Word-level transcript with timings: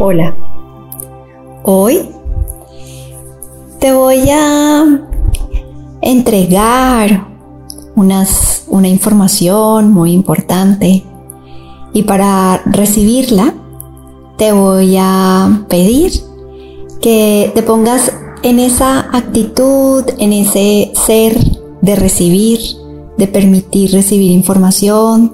Hola. 0.00 0.32
Hoy 1.64 2.08
te 3.80 3.92
voy 3.92 4.30
a 4.30 4.84
entregar 6.00 7.26
unas, 7.96 8.62
una 8.68 8.86
información 8.86 9.92
muy 9.92 10.12
importante 10.12 11.02
y 11.92 12.02
para 12.04 12.62
recibirla 12.66 13.54
te 14.36 14.52
voy 14.52 14.96
a 15.00 15.66
pedir 15.68 16.12
que 17.00 17.50
te 17.52 17.64
pongas 17.64 18.12
en 18.44 18.60
esa 18.60 19.00
actitud, 19.00 20.04
en 20.18 20.32
ese 20.32 20.92
ser 20.94 21.36
de 21.82 21.96
recibir, 21.96 22.60
de 23.16 23.26
permitir 23.26 23.90
recibir 23.90 24.30
información, 24.30 25.32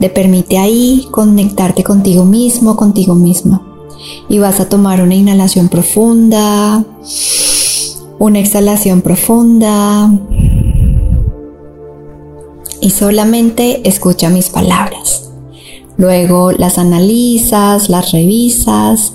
de 0.00 0.08
permite 0.08 0.56
ahí 0.56 1.06
conectarte 1.10 1.84
contigo 1.84 2.24
mismo, 2.24 2.76
contigo 2.76 3.14
mismo 3.14 3.65
y 4.28 4.38
vas 4.38 4.60
a 4.60 4.68
tomar 4.68 5.02
una 5.02 5.14
inhalación 5.14 5.68
profunda, 5.68 6.84
una 8.18 8.38
exhalación 8.38 9.02
profunda 9.02 10.10
y 12.80 12.90
solamente 12.90 13.88
escucha 13.88 14.30
mis 14.30 14.48
palabras. 14.48 15.30
Luego 15.96 16.52
las 16.52 16.78
analizas, 16.78 17.88
las 17.88 18.12
revisas 18.12 19.14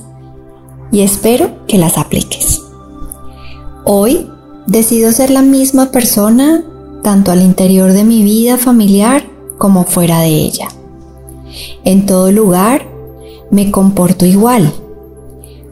y 0.91 1.01
espero 1.01 1.65
que 1.67 1.77
las 1.77 1.97
apliques. 1.97 2.61
Hoy 3.85 4.27
decido 4.67 5.11
ser 5.11 5.29
la 5.29 5.41
misma 5.41 5.91
persona 5.91 6.63
tanto 7.03 7.31
al 7.31 7.41
interior 7.41 7.93
de 7.93 8.03
mi 8.03 8.23
vida 8.23 8.57
familiar 8.57 9.25
como 9.57 9.85
fuera 9.85 10.21
de 10.21 10.29
ella. 10.29 10.67
En 11.83 12.05
todo 12.05 12.31
lugar 12.31 12.90
me 13.51 13.69
comporto 13.69 14.25
igual, 14.25 14.73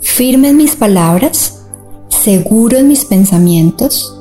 firme 0.01 0.49
en 0.49 0.57
mis 0.57 0.75
palabras, 0.75 1.61
seguro 2.09 2.77
en 2.77 2.89
mis 2.89 3.05
pensamientos, 3.05 4.13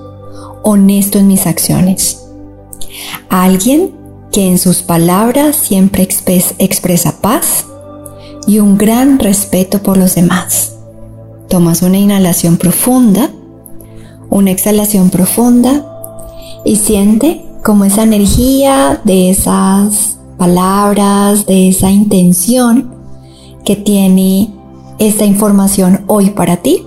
honesto 0.63 1.19
en 1.19 1.27
mis 1.27 1.47
acciones. 1.47 2.23
Alguien 3.29 3.93
que 4.33 4.47
en 4.47 4.59
sus 4.59 4.83
palabras 4.83 5.57
siempre 5.57 6.05
expresa 6.05 7.21
paz 7.21 7.67
y 8.47 8.61
un 8.61 8.79
gran 8.79 9.19
respeto 9.19 9.83
por 9.83 9.97
los 9.97 10.15
demás. 10.15 10.75
Tomas 11.49 11.83
una 11.83 11.99
inhalación 11.99 12.57
profunda, 12.57 13.31
una 14.31 14.51
exhalación 14.51 15.11
profunda 15.11 15.85
y 16.65 16.77
siente 16.77 17.45
como 17.65 17.85
esa 17.85 18.05
energía 18.05 19.01
de 19.05 19.31
esas 19.31 20.19
palabras, 20.37 21.47
de 21.47 21.69
esa 21.69 21.91
intención, 21.91 22.98
que 23.69 23.77
tiene 23.77 24.51
esta 24.99 25.27
información 25.27 26.03
hoy 26.07 26.31
para 26.31 26.57
ti, 26.57 26.87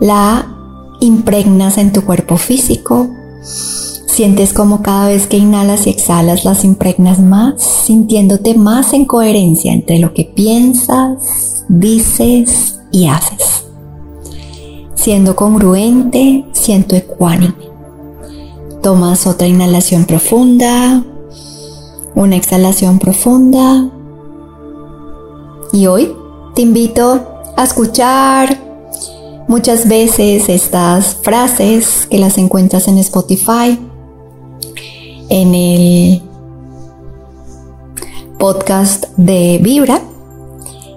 la 0.00 0.54
impregnas 1.00 1.78
en 1.78 1.94
tu 1.94 2.04
cuerpo 2.04 2.36
físico, 2.36 3.08
sientes 3.42 4.52
como 4.52 4.82
cada 4.82 5.08
vez 5.08 5.26
que 5.26 5.38
inhalas 5.38 5.86
y 5.86 5.90
exhalas 5.90 6.44
las 6.44 6.62
impregnas 6.62 7.20
más, 7.20 7.62
sintiéndote 7.62 8.52
más 8.52 8.92
en 8.92 9.06
coherencia 9.06 9.72
entre 9.72 9.98
lo 9.98 10.12
que 10.12 10.26
piensas, 10.26 11.64
dices 11.70 12.80
y 12.92 13.06
haces. 13.06 13.64
Siendo 14.94 15.34
congruente, 15.34 16.44
siento 16.52 16.96
ecuánime. 16.96 17.70
Tomas 18.82 19.26
otra 19.26 19.46
inhalación 19.46 20.04
profunda, 20.04 21.02
una 22.14 22.36
exhalación 22.36 22.98
profunda 22.98 23.90
y 25.74 25.88
hoy 25.88 26.14
te 26.54 26.62
invito 26.62 27.42
a 27.56 27.64
escuchar 27.64 28.56
muchas 29.48 29.88
veces 29.88 30.48
estas 30.48 31.16
frases 31.16 32.06
que 32.08 32.18
las 32.18 32.38
encuentras 32.38 32.86
en 32.86 32.98
Spotify, 32.98 33.78
en 35.28 35.54
el 35.54 36.22
podcast 38.38 39.06
de 39.16 39.58
Vibra. 39.60 40.00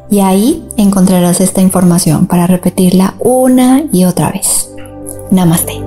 Y 0.09 0.19
ahí 0.19 0.63
encontrarás 0.78 1.41
esta 1.41 1.59
información 1.59 2.28
para 2.28 2.47
repetirla 2.47 3.16
una 3.19 3.84
y 3.91 4.06
otra 4.06 4.31
vez. 4.31 4.69
Namaste. 5.31 5.87